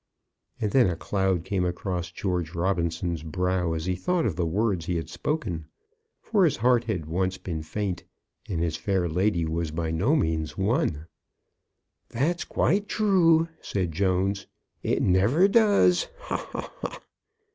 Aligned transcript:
And 0.59 0.71
then 0.71 0.87
a 0.89 0.95
cloud 0.95 1.43
came 1.45 1.63
across 1.63 2.09
George 2.09 2.55
Robinson's 2.55 3.21
brow 3.21 3.73
as 3.73 3.85
he 3.85 3.95
thought 3.95 4.25
of 4.25 4.35
the 4.35 4.47
words 4.47 4.87
he 4.87 4.95
had 4.95 5.09
spoken; 5.11 5.65
for 6.23 6.43
his 6.43 6.57
heart 6.57 6.85
had 6.85 7.05
once 7.05 7.37
been 7.37 7.61
faint, 7.61 8.03
and 8.49 8.59
his 8.61 8.77
fair 8.77 9.07
lady 9.07 9.45
was 9.45 9.69
by 9.69 9.91
no 9.91 10.15
means 10.15 10.57
won. 10.57 11.05
"That's 12.09 12.45
quite 12.45 12.87
true," 12.89 13.47
said 13.61 13.91
Jones; 13.91 14.47
"it 14.81 15.03
never 15.03 15.47
does. 15.47 16.07
Ha! 16.21 16.37
ha! 16.51 16.73
ha!" 16.81 17.01